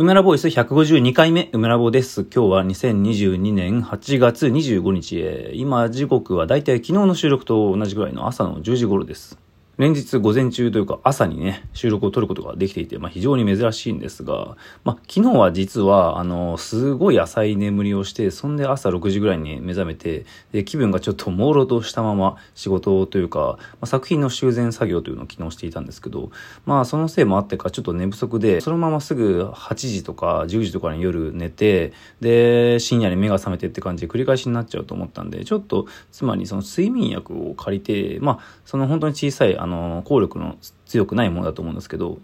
[0.00, 2.20] 梅ラボイス152回目、梅ラボです。
[2.32, 5.50] 今日は2022年8月25日へ。
[5.54, 9.40] 今、時刻はだいたい昨日の収録と同じぐらいの朝の10時頃です。
[9.78, 26.32] 連日午前中というか朝にね、収録を撮ることができていて、まあ非常に珍しいんですが、まあ昨日は実は、あの、すごい浅い眠りをして、そんで朝6時ぐらいに目覚めて、で、気分がちょっと朦朧としたまま仕事というか、まあ、作品の修繕作業というのを昨日していたんですけど、
[26.66, 42.18] まあそのせいもあってかちょっと寝不足で、そのまますぐ8時とか10時とかに夜寝て、で、深夜に目が覚めてって感じで繰り返しになっちゃうと思ったんで、ちょっと、つまりその睡眠薬を借りて、まあその本当に小さい、あの、の効力の強くないものだと思うんですけど、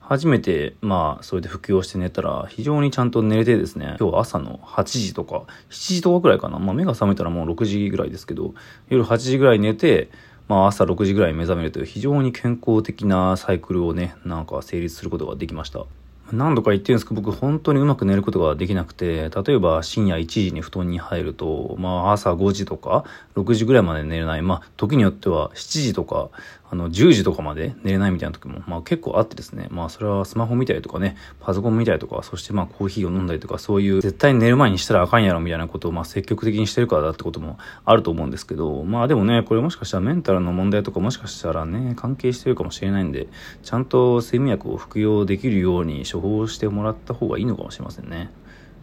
[0.00, 6.58] 初めて、まあ、それで服用して寝たら、非常にちゃんと寝れてですね、今日朝の8時とか、7時とかくらいかな。
[6.58, 8.52] まあ、目が覚めたらもう6時ぐらいですけど、
[8.88, 10.10] 夜8時ぐらい寝て、
[10.48, 15.86] まあ、朝6時ぐらい目覚めるという非常に健康的なサイクルをね、なんか成立することができました。
[16.32, 23.04] 何度か言ってるんですけど、僕本当にうまく寝ることができなくて、例えば深夜1時に布団に入ると、まあ朝5時とか
[23.36, 24.42] 6時ぐらいまで寝れない。
[24.42, 26.30] まあ時によっては7時とか、
[26.70, 29.66] あの10時とかまで寝れないみたいな時も、まあ結構あってですね。
[29.70, 43.26] まあそれはスマホ見たりとかね、パソコン見たりとか、そしてまあコーヒーを飲んだりとか、そういう絶対に寝る前にしたらあかんやろみたいなことをまあ積極的にしてるからだってこともあると思うんですけど、まあでもね、これもしかしたらメンタルの問題とかもしかしたらね、関係してるかもしれないんで、
[43.62, 48.30] ちゃんと睡眠薬を服用できるように処方してもらった方がいいのかもしれませんね。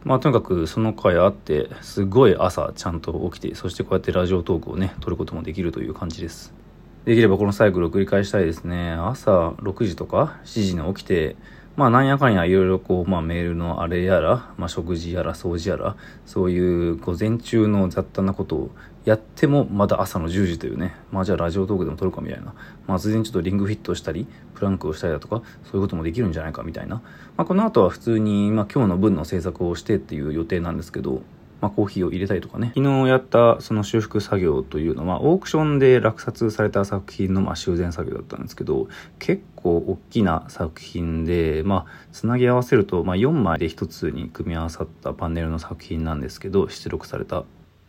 [0.03, 6.66] まあとにかくその回あって、すごい朝ちゃんと起きて、そしてこうやってラジオトークをね、撮ることもできるという感じです。
[7.07, 8.91] できればこのサイクルを繰り返したいですね。
[8.91, 11.37] 朝6時とか7時に起きて、
[11.77, 18.71] まあなんやかんやいろいろこう、まあメールのあれやら、まあ食事やら掃除やら、そういう午前中の雑多なことを
[19.05, 22.53] やってもまだ朝の10時というね、まあじゃあラジオトークでも撮るかみたいな、
[22.87, 26.95] まあ突然ちょっとリングフィットしたり、プランクをしたりだとか、そういうこともできるんじゃないかみたいな。
[27.37, 31.21] まあこの後は普通に、まあ今日の分の制作をしてっていう予定なんですけど、
[31.61, 32.71] まあ、コーヒーを入れたりとかね。
[32.75, 38.87] 昨日やったその修復作業というのは、オークションで落札された作品のまあ修繕作業だったんですけど、
[39.19, 47.43] 結構大きな作品で、まあ、つなぎ合わせると、まあ、4枚で1つに組み合わさったパネルの作品なんですけど、出力された。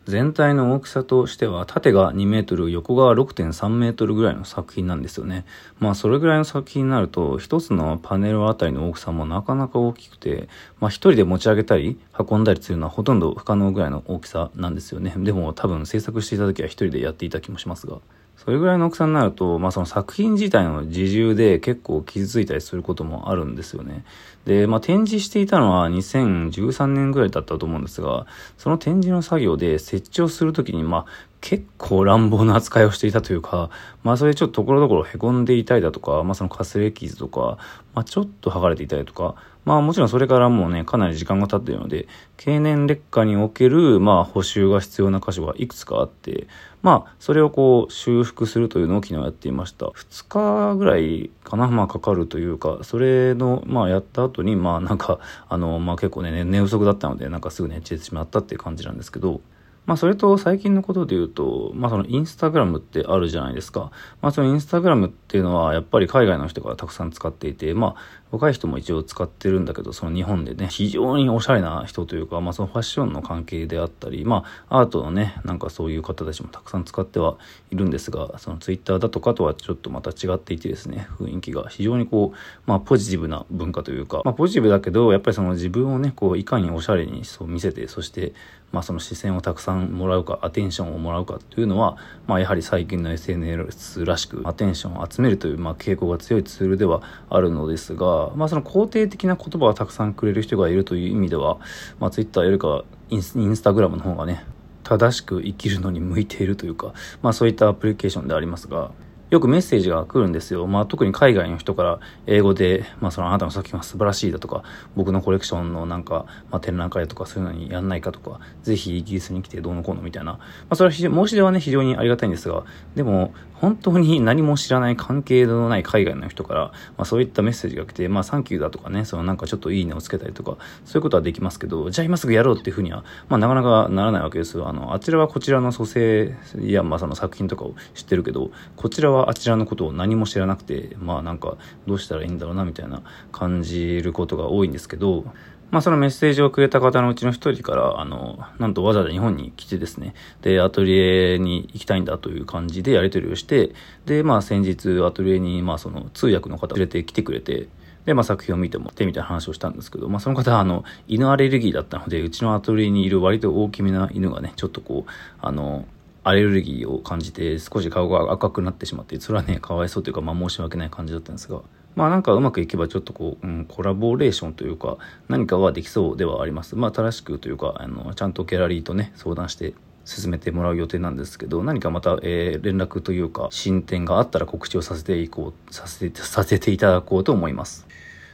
[0.08, 5.44] 全体の大きさとしては縦が2メートル横が6.3メートルぐらいの作品なんですよね。
[5.80, 10.48] まあそれぐらいの作品になると一つのパネルあたりの大きさもなかなか大きくて
[10.80, 15.12] まあ一人で持ち上げたり運んだりするのはほとんど不可能ぐらいの大きさなんですよね。
[15.18, 17.98] でも多分制作していた時は一人でやっていた気もしますが。
[18.38, 24.04] それぐらいの大きさになると、まあその作品自体の自重で結構傷ついたりすることもあるんですよね。
[24.46, 28.26] で、まあ展示していたのは2013年ぐらいだったと思うんですが、
[28.56, 31.06] その展示の作業で設置をするときに、まあ
[31.40, 33.70] 結構乱暴な扱いをしていたというか、
[34.02, 37.58] まあそれちょっとところどころ凹んでいたりだとか、まあそのかすれ傷とか、
[37.94, 46.48] まあちょっと剥がれていたりとか、まあもちろんそれからもうね、かなり時間が経っているので、経年劣化における、まあ補修が必要な箇所がいくつかあって、
[46.82, 49.86] まあそれをこう修復するというのを昨日やっていました。
[49.86, 59.40] 2日ぐらいかな、まあかかるというか、それの、まあやった後に、まあなんか、あの、まあ結構ね、寝不足だったので、なんかすぐ寝ちてしまったっていう感じなんですけど、
[59.88, 63.90] まあそれと最近のことで言うと、まあそのインスタグラムってあるじゃないですか。
[64.20, 77.38] まあそのインスタグラムっていうのはやっぱり海外の人がたくさん使っていて、まあ若い人も一応使ってるんだけど、その日本でね、非常におしゃれな人というか、まあそのファッションの関係であったり、まあアートのね、なんかそういう方たちもたくさん使っては
[77.70, 88.34] いるんですが、そのツイッターだとかとはちょっとまた違っていてですね、雰囲気が非常にこう、まあポジティブな文化というか、まあポジティブだけど、やっぱりその自分をね、こういかにおしゃれにそう見せて、そして
[88.72, 91.96] まあその視線をたくさんもらうか、アテンションをもらうかというのは、
[92.26, 101.58] まあやはり最近の SNS らしく、アテンションを集めるという、まあ傾向が強いツールではあるのですが、まあその肯定的な言葉をたくさんくれる人がいるという意味では、
[101.98, 104.44] まあ Twitter よりかインスインスタグラムの方がね、
[104.82, 106.92] 正しく生きるのに向いているというか、
[107.22, 108.90] まあそういったアプリケーションでありますが、
[109.30, 110.66] よくメッセージが来るんですよ。
[110.66, 114.62] まあ特に海外の人から英語で、まあそのあなたの作品は素晴らしいだとか、
[114.96, 120.32] 僕のコレクションのなんか、まあ展覧会とかそういうのにやんないかとか、ぜひイギリスに来てどうのこうのみたいな。
[120.32, 120.40] ま
[120.70, 122.64] あそれは申し出はね非常にありがたいんですが、
[122.94, 126.60] でも本当に何も知らない関係のない海外の人から、
[126.96, 134.68] まあそういったメッセージが来て、まあサンキューだとかね、そのなんかちょっといいねをつけたりとか、そういうことはできますけど、じゃあ今すぐやろうっていうふうには、まあなかなかならないわけですよ。
[134.68, 141.56] あの、あちらはこちらの蘇生や、まあその作品とかを知ってるけど、こちらはあちらのことを何も知らなくて、まあなんか
[141.86, 145.24] どうしたらいいんだろうなみたいな感じることが多いんですけど、
[145.70, 150.98] まあそのメッセージをくれた方のうちの一人から、あの、なんとわざわざ日本に来てですね、で、アトリ
[151.34, 153.74] エに行きたいんだという感じでやり取りをして、
[154.06, 157.68] で、まあ先日アトリエに、まあその通訳の方連れてきてくれて、
[158.06, 165.10] で、まあ作品を見てもってみたいな話をしたんですけど、まあその方はあの、犬アレルギーだったので、うちのアトリエにいる割と大きめな犬がね、ちょっとこう、
[165.42, 165.84] あの、
[166.24, 171.60] アレルギーを感じて少し顔が赤くなってしまって、それはね、かわいそうというか、まあ申し訳ない感じだったんですが、
[171.96, 174.98] まあなんかうまくいけばちょっとこう、うん、コラボレーションというか、
[175.28, 176.76] 何かはできそうではあります。
[176.76, 179.74] まあ正しくというか、あの、ちゃんとギャラリーとね、相談して
[180.04, 187.86] 進めてもらう予定なんですけど、何かまた、えー、連絡というか、進展があったら告知をさせていこう、させて、させていただこうと思います。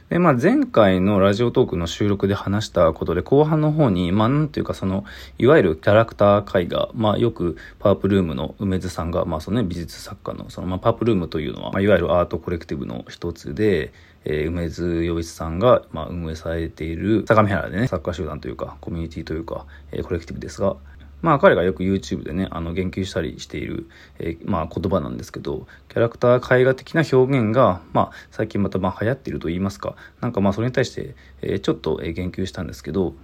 [0.09, 5.03] で、まあ、前回のラジオトークの収録で話したことで、後半の方に、まあ、なんていうか、その、
[5.39, 13.93] いわゆるキャラクター絵画、まあ、よく、パープルームの梅津さんが、まあ、そのね、美術作家の、その、まあ、パープルームというのは、まあ、いわゆるアートコレクティブの一つで、
[14.25, 20.75] えー、梅津洋一さんが、まあ、運営されている、相模原でね、サッカー集団というか、コミュニティというか、えー、コレクティブですが、
[21.21, 23.87] まあ彼がよく YouTube でね、あの言及したりしている、
[24.19, 33.15] えー、まあ言葉なんですけど、キャラクター絵画的な表現が、まあ最近またまあ流行っていると言いますか、なんかまあそれに対して、えー、ちょっと言及したんですけど、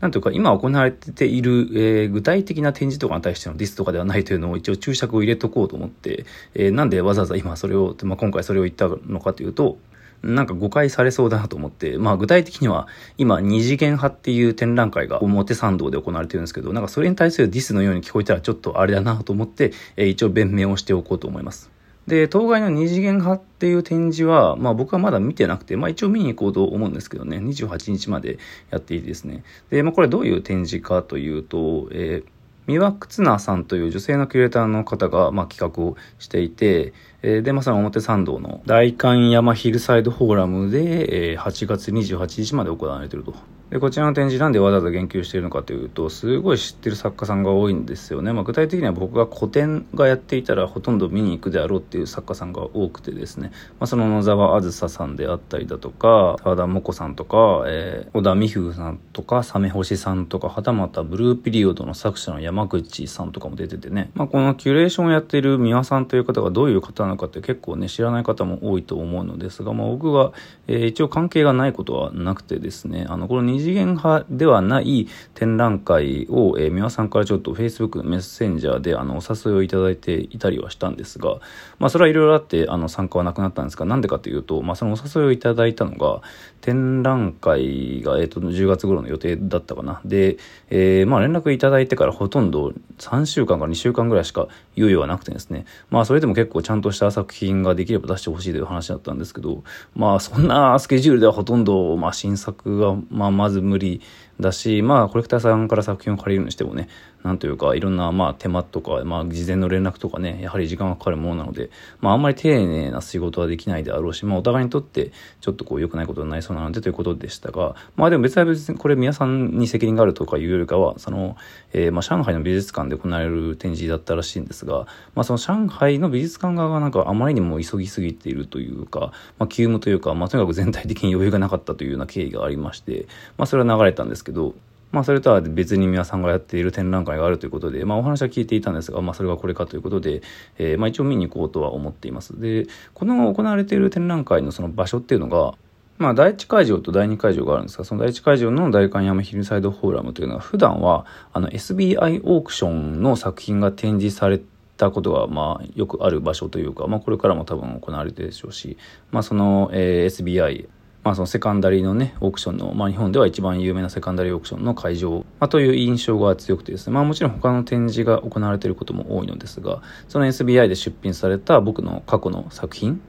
[0.00, 9.78] なんというか今行われている、えー、具体的な展示とかに対してのディスとかではないというのを一応注釈を入れとこうと思って、えー、なんでわざわざ今それを、まあ今回それを言ったのかというと、
[10.22, 21.70] なんか誤解されそうだなと思って、まあ具体的には今二次元派っていう展覧会が表参道で行われてるんですけど、なんかそれに対するディスのように聞こえたらちょっとあれだなと思って、え、一応弁明をしておこうと思います。
[22.06, 28.38] で、当該の二次元派っていう展示は、まあ僕はまだ見てなくて、まあ一応見に行こうと思うんですけどね、28日まで
[28.70, 29.42] やっていてですね。
[29.70, 32.35] で、まあこれどういう展示かというと、えー
[32.66, 36.92] 三輪忽那さんという女性のキュレーターの方が、まあ、企画をしていて、
[37.22, 43.34] えー、で、まさに表参道の大観山ヒルサイドフォーラムで、えー、8月28日まで行われていると。
[43.70, 48.32] で、こちらの展示なんでわざわざ言及しているのかというと、すごい知ってる作家さんが多いんですよね。
[48.32, 53.50] まあ、具体的には僕が個展がやっていたらほとんど見に行くであろうっていう作家さんが多くてですね。
[53.80, 64.10] まあ、その野沢あずささんであったりだとか、沢田もこさんとか、えー、小田美風さんとか、サメ星さんとか、はたまたブルーピリオドの作者の山口さんとかも出ててね。
[64.14, 70.32] まあ、このキュレーションをやっている三輪さんという方がどういう方なのかって結構ね、知らない方も多いと思うのですが、まあ、僕は、
[70.68, 81.40] えー、一応関係がないことはなくてですね、あの、この二次元派ではない展覧会を、えー、三輪さんからちょっと Facebook メッセンジャーであのお誘いをいただいていたりはしたんですが、
[81.78, 86.22] まあそれはいろいろあってあの参加はなくなったんですが、なんでかというと、まあそのお誘いをいただいたのが、
[86.60, 90.00] 展覧会が、えっ、ー、と、10月頃の予定だったかな。
[90.04, 90.36] で、
[90.68, 99.62] えー、まあ連絡いただいてからほとんど3週間から2週間ぐらいしか猶予はなくてですね、まあそれでも結構ちゃんとした作品ができれば出してほしいという話だったんですけど、
[99.94, 104.02] まあそんなスケジュールではほとんど、まあ新作が、まあままず無理
[104.40, 106.88] だし、まあ、コレクターさんから作品を借りるにしてもね、
[107.22, 115.10] なんというか、いろんな、まあ、手間とか、まあ、事前の連絡とかね、やはり時間がかかるものなので、まあ、あんまり丁寧な仕事はできないであろうし、まあ、お互いにとって、
[115.40, 121.36] ちょっとこう、良くないことになりそうなのでということでしたが、まあ、でも別は別に、これ皆さんに責任があるとかいうよりかは、その、
[121.72, 133.06] えー、まあ、上海の美術館で行われる展示だったらしいんですが、まあ、その上海の美術館側がなんかあまりにも急ぎすぎているというか、まあ、急務というか、まあ、とにかく全体的に余裕がなかったというような経緯がありまして、
[133.36, 134.54] まあ、それは流れたんですけど、
[134.92, 140.22] まあ、それとは別に皆さんがやっている展覧会があるということで、まあ、お話は聞いていたんですが、まあ、それがこれかということで、
[140.58, 142.38] えー、まあ、一応見に行こうとは思っています。
[142.40, 145.54] で、この行われている展覧会のその場所っていうのが、
[145.98, 154.40] まあ、第1会場と第2会場があるんですが、その第1会場の大観山ヒルサイドフォーラムというのは、普段は、あの、SBI オークションの作品が展示され
[154.76, 158.76] たことが、まあ、よくある場所というか、まあ、これからも多分行われてるでしょうし、
[159.10, 160.68] まあ、その、えー、SBI
[161.06, 173.00] まあ、そのセカンダリーのね、オークションの、まあ、日本では一番有名なセカンダリーオークションの会場、まあ、という印象が強くてですね、まあ、もちろん他の展示が行われていることも多いのですが、その SBI で出品された僕の過去の作品、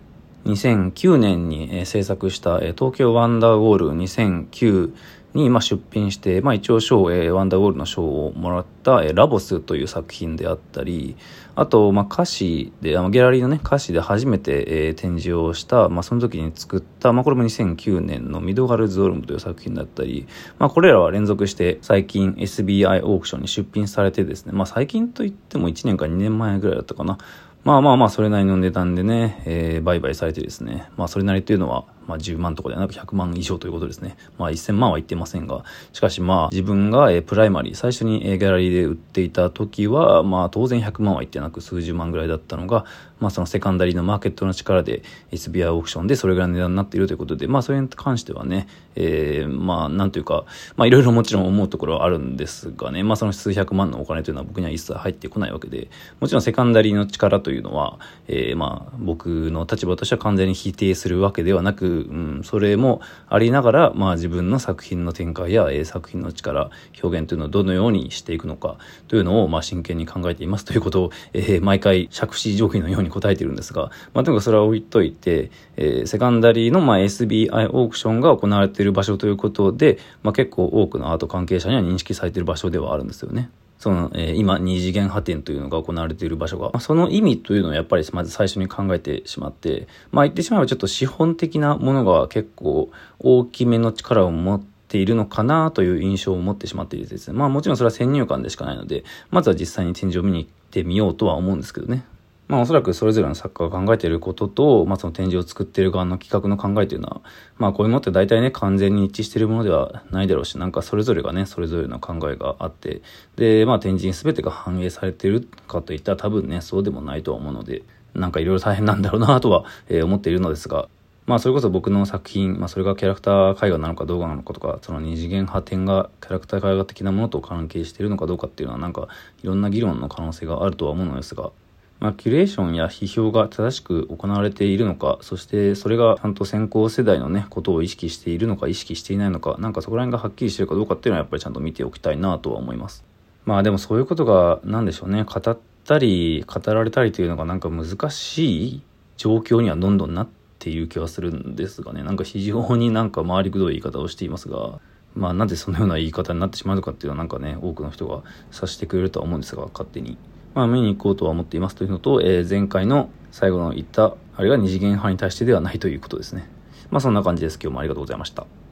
[0.46, 4.94] 2009年に制作した東京ワンダーウォール2009
[5.38, 11.16] にま出品して、まあ、一応賞、えー、ワンダーウォールの賞をもらった、えー、ラボスという作品であったり、
[11.56, 20.28] あと、まあ、歌詞で、あのギャラリーのね、歌詞で初めて、えー、展示をした、まあ、その時に作った、まあ、これも2009年のミドガルズ・オルムという作品だったり、
[20.60, 27.18] まあ、これらは連続して最近 SBI オークションに出品されてですね、まあ、最近といっても1年か2年前ぐらいだったかな。
[27.64, 34.18] まあまあまあ、それなりの値段でね、えー、売買されてですね、まあ、それなりというのは、まあ、10万とかではなく100万以上ということですね。
[34.38, 42.86] まあ、1000万は言ってませんが、しかしまあ、自分が、えー、プライマリー、最初に、えー、ギャラリーで売っていた時は、まあ、当然100万は言ってなく数十万ぐらいだったのが、
[43.20, 50.46] まあ、そのセカンダリーのマーケットの力で SBI オークションでそれぐらいの値段になっているということで、まあ、それに関してはね、えー、まあ、なんというか、
[50.76, 66.70] まあ、いろいろもちろん思うところはあるんですがね、まあ、その数百万のお金というのは僕には一切入ってこないわけで、もちろんセカンダリーの力というのは、えー、まあ、僕の立場としては完全に否定するわけではなく、うん、それもありながら、まあ自分の作品の展開や、え、作品の力、
[67.02, 68.78] 表現というのをどのようにしていくのか
[69.08, 83.50] というのを、まあ真剣に考えていますということを、えー、毎回借子条件のように答えているんですが、まあとにかくそれは置いといて、えー、セカンダリーの、まあ SBI オークションが行われている場所ということで、まあ結構多くのアート関係者には認識されている場所ではあるんですよね。
[83.78, 97.38] その、えー、今、二次元破点というのが行われている場所が、その意味というのをやっぱりまず最初に考えてしまって、まあ言ってしまえばちょっと資本的なものが結構大きめの力を持っているのかなという印象を持ってしまっているですね。
[97.38, 102.04] まあもちろんそれは先入観でしかないので、まずは実際に展示を見に行ってみようとは思うんですけどね。
[102.48, 107.22] まあおそらくそれぞれの作家が考えていることと、まあその展示を作っている側の企画の考えというのは、
[107.58, 113.02] まあこういうものって大体ね、完全に一致しているものではないだろうし、なんかそれぞれがね、それぞれの考えがあって、
[113.36, 120.88] で、まあ展示に全てが反映されているかといったら多分ね、そうでもないとは思うので、なんかいろいろ大変なんだろうなとは、えー、思っているのですが、
[121.26, 129.10] まあそれこそ僕の作品、まあそれがキャラクター絵画なのかどうかなのかとか、その二次元派展がキャラクター絵画的なものと関係しているのかどうかっていうのはなんか
[129.44, 131.52] いろんな議論の可能性があるとは思うのですが、
[132.00, 143.04] まあ、キュレーションや批評が正しく行われているのか、そしてそれがちゃんと先行世代のね、ことを意識しているのか、意識していないのか、なんかそこら辺がはっきりしてるかどうかっていうのはやっぱりちゃんと見ておきたいなとは思います。
[143.46, 148.82] まあでもそういうことが、なんでしょうね、語ったり、語られたりというのがなんか難しい
[149.16, 150.28] 状況にはどんどんなっ
[150.60, 154.80] ている気はするんですがね、なんか非常になんか回りくどい言い方をしていますが、
[155.16, 160.18] まあなぜそのような言い方になってしまうのかっていうのはなんかね、多くの人が察してくれるとは思うんですが、勝手に。
[160.58, 166.50] まあ、見に行こうとは思っていますというのと、えー、前回の最後の言った、あれが二次元派に対してではないということですね。
[166.90, 167.60] まあ、そんな感じです。
[167.62, 168.48] 今日もありがとうございました。